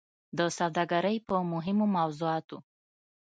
[0.37, 2.57] د سوداګرۍ په مهمو موضوعاتو